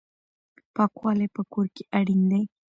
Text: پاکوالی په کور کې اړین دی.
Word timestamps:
پاکوالی 0.75 1.27
په 1.35 1.41
کور 1.51 1.67
کې 1.75 1.83
اړین 1.97 2.21
دی. 2.31 2.43